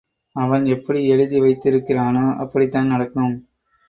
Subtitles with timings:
[0.35, 3.33] அவன் எப்படி எழுதி வைத்திருக்கிறானோ அப்படித்தான் நடக்கும்.